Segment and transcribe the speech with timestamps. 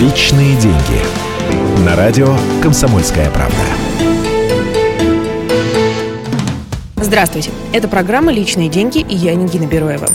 [0.00, 1.86] Личные деньги.
[1.86, 3.54] На радио «Комсомольская правда».
[6.96, 7.52] Здравствуйте.
[7.72, 10.08] Это программа «Личные деньги» и я, Нигина Бероева.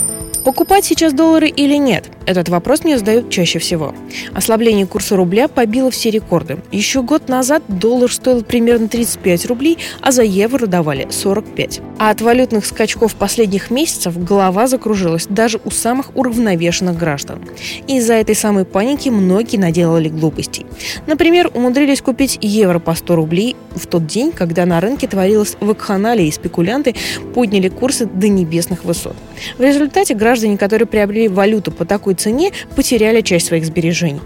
[0.44, 2.06] Покупать сейчас доллары или нет?
[2.24, 3.94] Этот вопрос мне задают чаще всего.
[4.32, 6.58] Ослабление курса рубля побило все рекорды.
[6.70, 11.80] Еще год назад доллар стоил примерно 35 рублей, а за евро давали 45.
[11.98, 17.40] А от валютных скачков последних месяцев голова закружилась даже у самых уравновешенных граждан.
[17.86, 20.66] Из-за этой самой паники многие наделали глупостей.
[21.06, 26.26] Например, умудрились купить евро по 100 рублей в тот день, когда на рынке творилось вакханалия
[26.26, 26.94] и спекулянты
[27.34, 29.16] подняли курсы до небесных высот.
[29.58, 34.20] В результате граждане, которые приобрели валюту по такой цене, потеряли часть своих сбережений.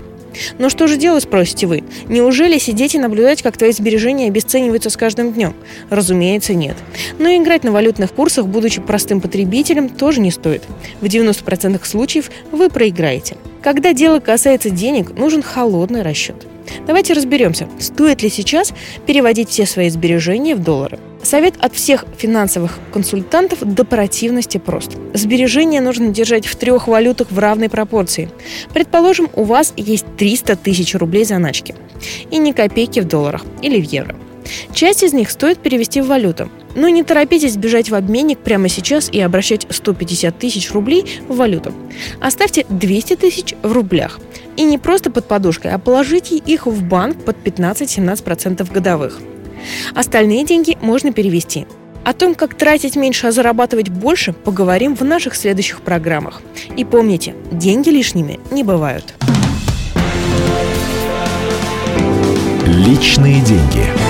[0.59, 1.85] Но что же делать, спросите вы?
[2.09, 5.55] Неужели сидеть и наблюдать, как твои сбережения обесцениваются с каждым днем?
[5.91, 6.77] Разумеется, нет.
[7.19, 10.63] Но играть на валютных курсах, будучи простым потребителем, тоже не стоит.
[11.01, 13.37] В 90% случаев вы проиграете.
[13.63, 16.47] Когда дело касается денег, нужен холодный расчет.
[16.87, 18.73] Давайте разберемся, стоит ли сейчас
[19.07, 20.99] переводить все свои сбережения в доллары.
[21.25, 24.93] Совет от всех финансовых консультантов до противности прост.
[25.15, 28.31] Сбережения нужно держать в трех валютах в равной пропорции.
[28.75, 31.75] Предположим, у вас есть 300 тысяч рублей заначки
[32.31, 34.15] и ни копейки в долларах или в евро.
[34.75, 36.51] Часть из них стоит перевести в валюту.
[36.75, 41.73] Но не торопитесь бежать в обменник прямо сейчас и обращать 150 тысяч рублей в валюту.
[42.21, 44.21] Оставьте 200 тысяч в рублях.
[44.57, 49.21] И не просто под подушкой, а положите их в банк под 15-17% годовых.
[49.95, 51.67] Остальные деньги можно перевести.
[52.05, 56.43] О том, как тратить меньше, а зарабатывать больше, поговорим в наших следующих программах.
[56.77, 59.15] И помните, деньги лишними не бывают.
[62.67, 64.04] Личные деньги.